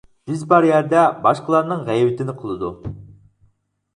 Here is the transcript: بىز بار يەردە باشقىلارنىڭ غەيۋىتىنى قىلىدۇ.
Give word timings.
بىز 0.29 0.39
بار 0.53 0.65
يەردە 0.67 1.01
باشقىلارنىڭ 1.25 1.83
غەيۋىتىنى 1.91 2.35
قىلىدۇ. 2.39 2.71